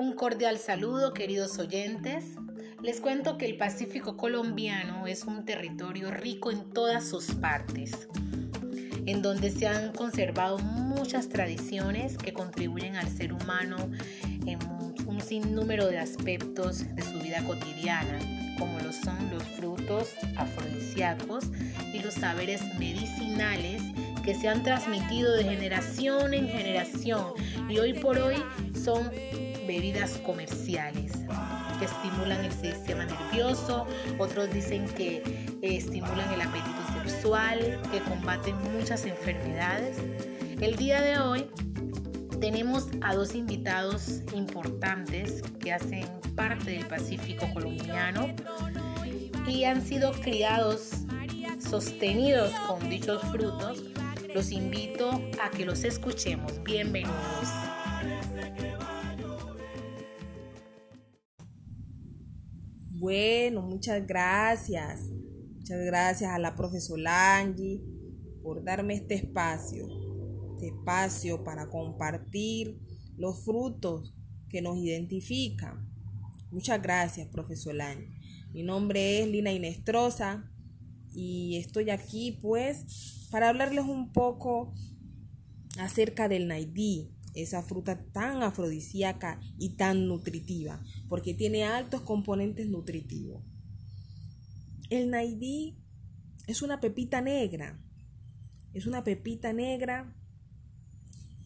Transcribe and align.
Un 0.00 0.12
cordial 0.12 0.58
saludo, 0.58 1.12
queridos 1.12 1.58
oyentes. 1.58 2.24
Les 2.84 3.00
cuento 3.00 3.36
que 3.36 3.46
el 3.46 3.56
Pacífico 3.56 4.16
colombiano 4.16 5.08
es 5.08 5.24
un 5.24 5.44
territorio 5.44 6.12
rico 6.12 6.52
en 6.52 6.70
todas 6.70 7.08
sus 7.08 7.32
partes, 7.34 8.08
en 9.06 9.22
donde 9.22 9.50
se 9.50 9.66
han 9.66 9.92
conservado 9.92 10.60
muchas 10.60 11.28
tradiciones 11.28 12.16
que 12.16 12.32
contribuyen 12.32 12.94
al 12.94 13.08
ser 13.08 13.32
humano 13.32 13.76
en 14.46 14.60
un 15.04 15.20
sinnúmero 15.20 15.88
de 15.88 15.98
aspectos 15.98 16.94
de 16.94 17.02
su 17.02 17.18
vida 17.18 17.42
cotidiana, 17.44 18.20
como 18.56 18.78
lo 18.78 18.92
son 18.92 19.30
los 19.32 19.42
frutos 19.42 20.14
afrodisíacos 20.36 21.46
y 21.92 21.98
los 21.98 22.14
saberes 22.14 22.62
medicinales 22.78 23.82
que 24.24 24.36
se 24.36 24.46
han 24.46 24.62
transmitido 24.62 25.34
de 25.34 25.42
generación 25.42 26.34
en 26.34 26.46
generación 26.46 27.32
y 27.68 27.78
hoy 27.78 27.94
por 27.94 28.18
hoy 28.18 28.36
son 28.80 29.10
bebidas 29.68 30.12
comerciales 30.24 31.12
que 31.78 31.84
estimulan 31.84 32.44
el 32.44 32.52
sistema 32.52 33.04
nervioso, 33.04 33.86
otros 34.18 34.50
dicen 34.52 34.86
que 34.86 35.18
eh, 35.18 35.58
estimulan 35.62 36.32
el 36.32 36.40
apetito 36.40 37.04
sexual, 37.04 37.80
que 37.92 38.00
combaten 38.00 38.56
muchas 38.72 39.04
enfermedades. 39.04 39.98
El 40.60 40.74
día 40.76 41.02
de 41.02 41.18
hoy 41.18 41.46
tenemos 42.40 42.88
a 43.02 43.14
dos 43.14 43.34
invitados 43.34 44.22
importantes 44.34 45.42
que 45.60 45.72
hacen 45.72 46.08
parte 46.34 46.70
del 46.72 46.86
Pacífico 46.86 47.46
colombiano 47.52 48.34
y 49.46 49.64
han 49.64 49.82
sido 49.82 50.12
criados, 50.12 50.92
sostenidos 51.60 52.50
con 52.66 52.88
dichos 52.88 53.22
frutos. 53.30 53.84
Los 54.34 54.50
invito 54.50 55.22
a 55.42 55.50
que 55.50 55.64
los 55.64 55.84
escuchemos. 55.84 56.62
Bienvenidos. 56.64 57.48
Bueno, 63.08 63.62
muchas 63.62 64.06
gracias. 64.06 65.00
Muchas 65.56 65.82
gracias 65.86 66.30
a 66.30 66.38
la 66.38 66.54
profesora 66.54 67.38
Angie 67.38 67.80
por 68.42 68.62
darme 68.62 68.96
este 68.96 69.14
espacio, 69.14 69.88
este 70.52 70.66
espacio 70.66 71.42
para 71.42 71.70
compartir 71.70 72.78
los 73.16 73.46
frutos 73.46 74.14
que 74.50 74.60
nos 74.60 74.76
identifican. 74.76 75.88
Muchas 76.50 76.82
gracias, 76.82 77.26
profesor 77.28 77.80
Angie. 77.80 78.12
Mi 78.52 78.62
nombre 78.62 79.22
es 79.22 79.26
Lina 79.26 79.52
Inestrosa 79.52 80.44
y 81.14 81.56
estoy 81.56 81.88
aquí 81.88 82.38
pues 82.42 83.26
para 83.30 83.48
hablarles 83.48 83.86
un 83.86 84.12
poco 84.12 84.74
acerca 85.78 86.28
del 86.28 86.46
Naidí, 86.46 87.08
esa 87.34 87.62
fruta 87.62 88.04
tan 88.12 88.42
afrodisíaca 88.42 89.40
y 89.58 89.76
tan 89.76 90.06
nutritiva, 90.06 90.82
porque 91.08 91.34
tiene 91.34 91.64
altos 91.64 92.02
componentes 92.02 92.68
nutritivos. 92.68 93.42
El 94.90 95.10
naidí 95.10 95.78
es 96.46 96.62
una 96.62 96.80
pepita 96.80 97.20
negra, 97.20 97.80
es 98.72 98.86
una 98.86 99.04
pepita 99.04 99.52
negra 99.52 100.14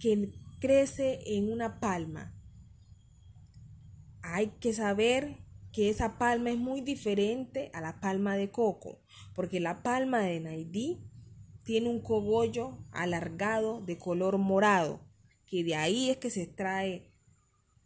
que 0.00 0.32
crece 0.60 1.20
en 1.24 1.52
una 1.52 1.80
palma. 1.80 2.34
Hay 4.22 4.48
que 4.60 4.72
saber 4.72 5.38
que 5.72 5.90
esa 5.90 6.18
palma 6.18 6.50
es 6.50 6.58
muy 6.58 6.80
diferente 6.80 7.70
a 7.72 7.80
la 7.80 8.00
palma 8.00 8.36
de 8.36 8.50
coco, 8.50 9.00
porque 9.34 9.60
la 9.60 9.82
palma 9.82 10.20
de 10.20 10.40
naidí 10.40 11.00
tiene 11.64 11.88
un 11.88 12.00
cogollo 12.00 12.78
alargado 12.90 13.82
de 13.82 13.98
color 13.98 14.38
morado 14.38 15.07
que 15.48 15.64
de 15.64 15.74
ahí 15.74 16.10
es 16.10 16.18
que 16.18 16.30
se 16.30 16.42
extrae 16.42 17.10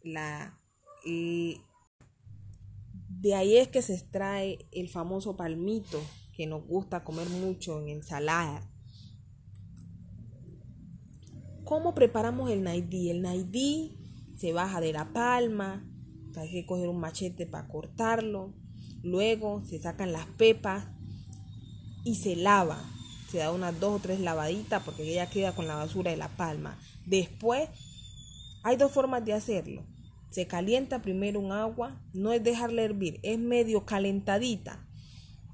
la... 0.03 0.59
de 1.05 1.59
ahí 3.35 3.57
es 3.57 3.69
que 3.69 3.83
se 3.83 3.95
extrae 3.95 4.67
el 4.73 4.89
famoso 4.89 5.37
palmito 5.37 6.03
que 6.37 6.47
nos 6.47 6.67
gusta 6.67 7.05
comer 7.05 7.29
mucho 7.29 7.81
en 7.81 7.89
ensalada. 7.89 8.69
¿Cómo 11.65 11.95
preparamos 11.95 12.51
el 12.51 12.65
naidí? 12.65 13.11
El 13.11 13.23
naidí 13.23 13.97
se 14.37 14.53
baja 14.53 14.81
de 14.81 14.93
la 14.93 15.13
palma, 15.13 15.89
hay 16.37 16.51
que 16.51 16.67
coger 16.67 16.89
un 16.89 16.99
machete 16.99 17.47
para 17.47 17.69
cortarlo, 17.69 18.53
luego 19.03 19.63
se 19.65 19.79
sacan 19.79 20.13
las 20.13 20.27
pepas 20.27 20.89
y 22.05 22.17
se 22.17 22.35
lava. 22.35 22.83
Se 23.33 23.39
da 23.39 23.51
unas 23.51 23.81
dos 23.81 23.97
o 23.97 23.99
tres 23.99 24.21
lavaditas 24.21 24.83
porque 24.83 25.05
ella 25.05 25.31
queda 25.31 25.55
con 25.55 25.67
la 25.67 25.75
basura 25.75 26.11
de 26.11 26.19
la 26.19 26.29
palma. 26.29 26.79
Después, 27.07 27.71
hay 28.63 28.77
dos 28.77 28.93
formas 28.93 29.25
de 29.25 29.33
hacerlo. 29.33 29.83
Se 30.31 30.47
calienta 30.47 31.01
primero 31.01 31.41
un 31.41 31.51
agua, 31.51 31.99
no 32.13 32.35
es 32.35 32.45
dejarla 32.45 32.83
hervir, 32.83 33.21
es 33.23 33.39
medio 33.39 33.87
calentadita 33.87 34.87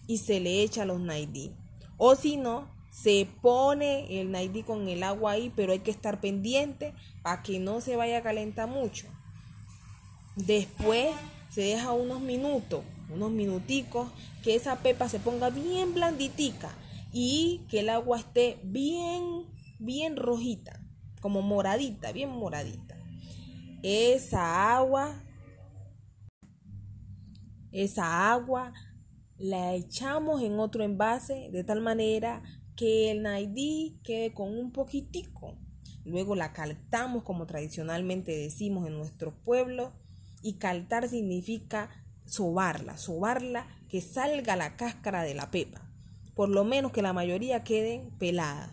y 0.09 0.19
se 0.19 0.41
le 0.41 0.65
echa 0.65 0.85
los 0.87 0.99
naidí. 0.99 1.53
O 1.99 2.17
si 2.17 2.37
no, 2.37 2.67
se 2.91 3.29
pone 3.43 4.21
el 4.21 4.33
naidí 4.33 4.65
con 4.65 4.89
el 4.89 5.05
agua 5.05 5.31
ahí, 5.31 5.53
pero 5.55 5.71
hay 5.71 5.79
que 5.79 5.93
estar 5.93 6.21
pendiente 6.21 6.95
para 7.23 7.45
que 7.45 7.61
no 7.61 7.81
se 7.81 7.95
vaya 7.95 8.19
a 8.19 8.23
calentar 8.25 8.69
mucho. 8.69 9.07
Después 10.35 11.11
se 11.49 11.61
deja 11.61 11.93
unos 11.93 12.21
minutos, 12.23 12.83
unos 13.15 13.31
minuticos, 13.31 14.09
que 14.43 14.57
esa 14.57 14.81
pepa 14.81 15.09
se 15.09 15.21
ponga 15.21 15.51
bien 15.51 15.95
blanditica 15.95 16.75
y 17.13 17.65
que 17.69 17.81
el 17.81 17.89
agua 17.89 18.19
esté 18.19 18.61
bien, 18.63 19.47
bien 19.79 20.17
rojita 20.17 20.81
como 21.21 21.43
moradita, 21.43 22.13
bien 22.13 22.31
moradita. 22.31 22.97
Esa 23.83 24.77
agua, 24.77 25.23
esa 27.73 28.33
agua 28.33 28.73
la 29.37 29.75
echamos 29.75 30.43
en 30.43 30.59
otro 30.59 30.83
envase 30.83 31.49
de 31.53 31.63
tal 31.65 31.81
manera 31.81 32.43
que 32.77 33.11
el 33.11 33.23
naidí 33.23 34.01
quede 34.03 34.33
con 34.33 34.57
un 34.57 34.73
poquitico. 34.73 35.57
Luego 36.05 36.35
la 36.35 36.53
caltamos 36.53 37.23
como 37.23 37.47
tradicionalmente 37.47 38.37
decimos 38.37 38.87
en 38.87 38.95
nuestro 38.95 39.33
pueblo 39.43 39.93
y 40.43 40.55
caltar 40.55 41.09
significa 41.09 41.91
sobarla, 42.25 42.97
sobarla 42.97 43.67
que 43.89 44.01
salga 44.01 44.57
la 44.57 44.77
cáscara 44.77 45.23
de 45.23 45.35
la 45.35 45.51
pepa. 45.51 45.88
Por 46.39 46.51
lo 46.51 46.63
menos 46.63 46.93
que 46.93 47.03
la 47.03 47.13
mayoría 47.13 47.65
queden 47.65 48.17
peladas. 48.17 48.71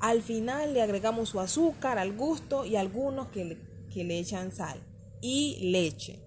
Al 0.00 0.20
final 0.20 0.74
le 0.74 0.82
agregamos 0.82 1.28
su 1.28 1.38
azúcar 1.38 1.96
al 1.96 2.12
gusto 2.16 2.64
y 2.64 2.74
algunos 2.74 3.28
que 3.28 3.44
le, 3.44 4.02
le 4.02 4.18
echan 4.18 4.50
sal 4.50 4.82
y 5.20 5.70
leche. 5.70 6.18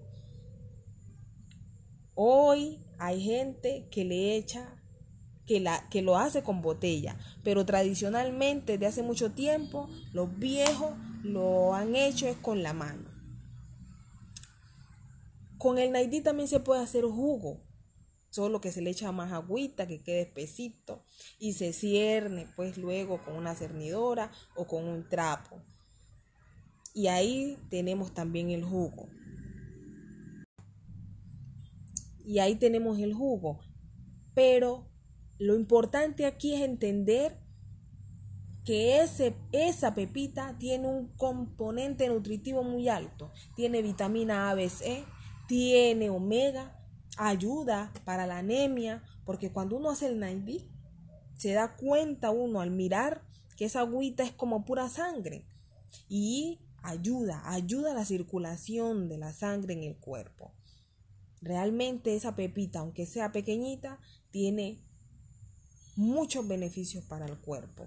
Hoy 2.14 2.78
hay 2.98 3.22
gente 3.22 3.86
que 3.90 4.06
le 4.06 4.34
echa, 4.34 4.82
que, 5.44 5.60
la, 5.60 5.90
que 5.90 6.00
lo 6.00 6.16
hace 6.16 6.42
con 6.42 6.62
botella, 6.62 7.18
pero 7.44 7.66
tradicionalmente 7.66 8.78
de 8.78 8.86
hace 8.86 9.02
mucho 9.02 9.32
tiempo 9.32 9.90
los 10.14 10.38
viejos 10.38 10.94
lo 11.22 11.74
han 11.74 11.94
hecho 11.94 12.28
es 12.28 12.36
con 12.38 12.62
la 12.62 12.72
mano. 12.72 13.10
Con 15.58 15.76
el 15.76 15.92
naidí 15.92 16.22
también 16.22 16.48
se 16.48 16.60
puede 16.60 16.82
hacer 16.82 17.04
jugo 17.04 17.60
solo 18.36 18.60
que 18.60 18.70
se 18.70 18.82
le 18.82 18.90
echa 18.90 19.12
más 19.12 19.32
agüita, 19.32 19.86
que 19.86 20.02
quede 20.02 20.20
espesito 20.20 21.02
y 21.38 21.54
se 21.54 21.72
cierne 21.72 22.46
pues 22.54 22.76
luego 22.76 23.22
con 23.24 23.34
una 23.34 23.54
cernidora 23.54 24.30
o 24.54 24.66
con 24.66 24.84
un 24.84 25.08
trapo. 25.08 25.62
Y 26.94 27.06
ahí 27.08 27.58
tenemos 27.70 28.12
también 28.12 28.50
el 28.50 28.62
jugo. 28.62 29.08
Y 32.24 32.38
ahí 32.38 32.56
tenemos 32.56 32.98
el 32.98 33.14
jugo. 33.14 33.58
Pero 34.34 34.86
lo 35.38 35.56
importante 35.56 36.26
aquí 36.26 36.54
es 36.54 36.60
entender 36.60 37.38
que 38.66 39.00
ese, 39.00 39.34
esa 39.52 39.94
pepita 39.94 40.58
tiene 40.58 40.88
un 40.88 41.08
componente 41.16 42.08
nutritivo 42.08 42.62
muy 42.62 42.90
alto. 42.90 43.32
Tiene 43.54 43.80
vitamina 43.80 44.50
A, 44.50 44.54
B, 44.54 44.68
C, 44.68 45.04
tiene 45.46 46.10
omega 46.10 46.85
ayuda 47.16 47.92
para 48.04 48.26
la 48.26 48.38
anemia, 48.38 49.02
porque 49.24 49.50
cuando 49.50 49.76
uno 49.76 49.90
hace 49.90 50.06
el 50.06 50.18
naidí, 50.18 50.70
se 51.36 51.52
da 51.52 51.76
cuenta 51.76 52.30
uno 52.30 52.60
al 52.60 52.70
mirar 52.70 53.22
que 53.56 53.64
esa 53.64 53.80
agüita 53.80 54.22
es 54.22 54.32
como 54.32 54.64
pura 54.64 54.88
sangre 54.88 55.46
y 56.08 56.60
ayuda, 56.82 57.42
ayuda 57.50 57.92
a 57.92 57.94
la 57.94 58.04
circulación 58.04 59.08
de 59.08 59.18
la 59.18 59.32
sangre 59.32 59.74
en 59.74 59.82
el 59.82 59.96
cuerpo. 59.96 60.52
Realmente 61.42 62.14
esa 62.14 62.34
pepita, 62.34 62.80
aunque 62.80 63.06
sea 63.06 63.32
pequeñita, 63.32 64.00
tiene 64.30 64.80
muchos 65.96 66.46
beneficios 66.46 67.04
para 67.04 67.26
el 67.26 67.38
cuerpo. 67.38 67.86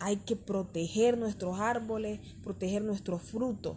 Hay 0.00 0.18
que 0.18 0.36
proteger 0.36 1.16
nuestros 1.16 1.60
árboles, 1.60 2.20
proteger 2.42 2.82
nuestros 2.82 3.22
frutos, 3.22 3.76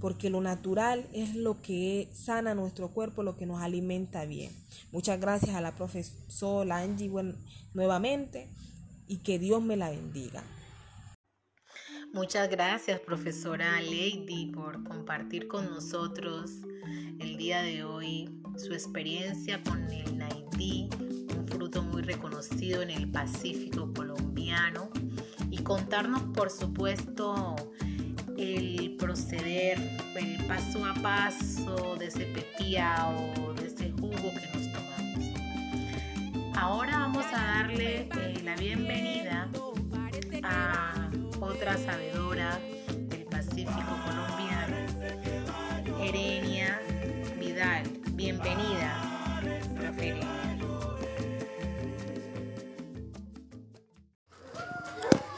porque 0.00 0.30
lo 0.30 0.40
natural 0.40 1.06
es 1.12 1.34
lo 1.34 1.62
que 1.62 2.10
sana 2.12 2.54
nuestro 2.54 2.90
cuerpo, 2.90 3.22
lo 3.22 3.36
que 3.36 3.46
nos 3.46 3.62
alimenta 3.62 4.24
bien. 4.24 4.52
Muchas 4.92 5.20
gracias 5.20 5.54
a 5.54 5.60
la 5.60 5.74
profesora 5.74 6.78
Angie 6.78 7.10
nuevamente 7.74 8.48
y 9.06 9.18
que 9.18 9.38
Dios 9.38 9.62
me 9.62 9.76
la 9.76 9.90
bendiga. 9.90 10.42
Muchas 12.12 12.48
gracias, 12.48 13.00
profesora 13.00 13.80
Lady, 13.82 14.52
por 14.54 14.82
compartir 14.84 15.48
con 15.48 15.68
nosotros 15.68 16.50
el 17.18 17.36
día 17.36 17.62
de 17.62 17.84
hoy 17.84 18.40
su 18.56 18.72
experiencia 18.72 19.62
con 19.62 19.90
el 19.90 20.16
Naidí, 20.16 20.88
un 21.36 21.46
fruto 21.46 21.82
muy 21.82 22.02
reconocido 22.02 22.80
en 22.80 22.90
el 22.90 23.10
Pacífico 23.10 23.92
colombiano, 23.92 24.90
y 25.50 25.58
contarnos, 25.58 26.22
por 26.34 26.50
supuesto, 26.50 27.54
el 28.38 28.96
proceder, 28.98 29.78
el 30.14 30.44
paso 30.46 30.84
a 30.84 30.94
paso 30.94 31.96
de 31.96 32.06
ese 32.06 32.26
o 32.26 33.52
de 33.54 33.66
ese 33.66 33.90
jugo 33.92 34.32
que 34.34 34.48
nos 34.52 34.72
tomamos. 34.72 36.56
Ahora 36.56 36.98
vamos 36.98 37.24
a 37.32 37.42
darle 37.42 38.08
eh, 38.18 38.40
la 38.44 38.56
bienvenida 38.56 39.48
a 40.42 41.10
otra 41.40 41.76
sabedora 41.76 42.58
del 43.08 43.24
Pacífico 43.24 43.96
colombiano, 44.04 44.65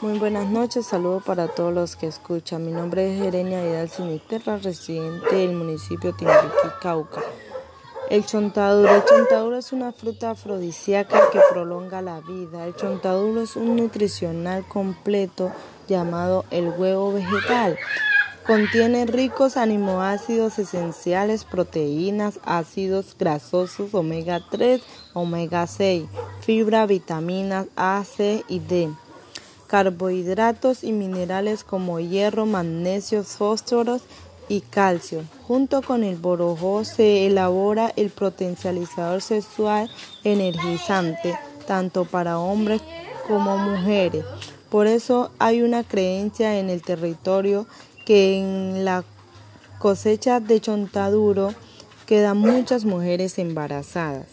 Muy 0.01 0.17
buenas 0.17 0.47
noches, 0.47 0.85
saludo 0.85 1.19
para 1.19 1.49
todos 1.49 1.73
los 1.73 1.97
que 1.97 2.07
escuchan. 2.07 2.65
Mi 2.65 2.71
nombre 2.71 3.13
es 3.13 3.21
Jerenia 3.21 3.61
Vidal 3.61 3.89
Sinisterra, 3.89 4.55
residente 4.55 5.35
del 5.35 5.51
municipio 5.51 6.15
Timbiquí, 6.15 6.69
Cauca. 6.81 7.19
El 8.09 8.25
chontaduro. 8.25 8.95
El 8.95 9.03
chontaduro 9.03 9.57
es 9.57 9.73
una 9.73 9.91
fruta 9.91 10.31
afrodisíaca 10.31 11.29
que 11.33 11.41
prolonga 11.51 12.01
la 12.01 12.21
vida. 12.21 12.65
El 12.65 12.77
chontaduro 12.77 13.41
es 13.41 13.57
un 13.57 13.75
nutricional 13.75 14.65
completo 14.69 15.51
llamado 15.89 16.45
el 16.49 16.69
huevo 16.69 17.11
vegetal. 17.11 17.77
Contiene 18.47 19.05
ricos 19.05 19.57
aminoácidos 19.57 20.59
esenciales, 20.59 21.43
proteínas, 21.43 22.39
ácidos 22.45 23.17
grasosos, 23.19 23.93
omega 23.93 24.39
3, 24.49 24.81
omega 25.11 25.67
6, 25.67 26.05
fibra, 26.39 26.85
vitaminas 26.85 27.67
A, 27.75 28.05
C 28.05 28.45
y 28.47 28.59
D 28.59 28.89
carbohidratos 29.69 30.83
y 30.83 30.91
minerales 30.91 31.63
como 31.63 31.99
hierro, 31.99 32.45
magnesio, 32.47 33.23
fósforos 33.23 34.01
y 34.49 34.61
calcio. 34.61 35.23
Junto 35.47 35.83
con 35.83 36.03
el 36.03 36.15
borojo 36.17 36.83
se 36.83 37.27
elabora 37.27 37.93
el 37.95 38.09
potencializador 38.09 39.21
sexual 39.21 39.89
energizante, 40.23 41.37
tanto 41.67 42.05
para 42.05 42.39
hombres 42.39 42.81
como 43.27 43.57
mujeres. 43.57 44.25
Por 44.71 44.87
eso 44.87 45.31
hay 45.37 45.61
una 45.61 45.83
creencia 45.83 46.59
en 46.59 46.71
el 46.71 46.81
territorio 46.81 47.67
que 48.05 48.39
en 48.39 48.85
la 48.85 49.03
cosecha 49.77 50.39
de 50.39 50.59
chontaduro 50.59 51.53
quedan 52.07 52.37
muchas 52.37 52.85
mujeres 52.85 53.37
embarazadas. 53.37 54.25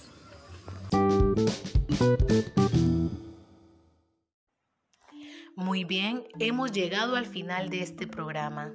Muy 5.66 5.82
bien, 5.82 6.22
hemos 6.38 6.70
llegado 6.70 7.16
al 7.16 7.26
final 7.26 7.70
de 7.70 7.82
este 7.82 8.06
programa. 8.06 8.72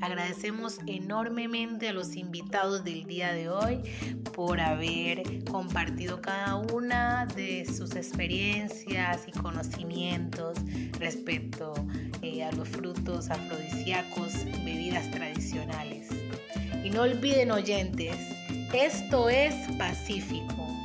Agradecemos 0.00 0.78
enormemente 0.86 1.88
a 1.88 1.92
los 1.92 2.14
invitados 2.14 2.84
del 2.84 3.06
día 3.06 3.32
de 3.32 3.48
hoy 3.48 3.80
por 4.36 4.60
haber 4.60 5.42
compartido 5.50 6.22
cada 6.22 6.54
una 6.54 7.26
de 7.26 7.66
sus 7.66 7.96
experiencias 7.96 9.26
y 9.26 9.32
conocimientos 9.32 10.58
respecto 11.00 11.74
eh, 12.22 12.44
a 12.44 12.52
los 12.52 12.68
frutos 12.68 13.30
afrodisíacos, 13.30 14.32
bebidas 14.64 15.10
tradicionales. 15.10 16.06
Y 16.84 16.90
no 16.90 17.02
olviden 17.02 17.50
oyentes, 17.50 18.16
esto 18.72 19.28
es 19.28 19.56
Pacífico 19.76 20.77